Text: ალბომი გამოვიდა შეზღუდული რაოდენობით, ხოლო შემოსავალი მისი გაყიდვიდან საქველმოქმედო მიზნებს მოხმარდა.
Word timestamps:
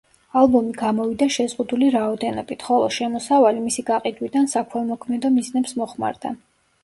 ალბომი 0.39 0.71
გამოვიდა 0.77 1.25
შეზღუდული 1.33 1.89
რაოდენობით, 1.95 2.65
ხოლო 2.69 2.87
შემოსავალი 2.95 3.61
მისი 3.67 3.85
გაყიდვიდან 3.91 4.49
საქველმოქმედო 4.57 5.31
მიზნებს 5.39 5.77
მოხმარდა. 5.83 6.35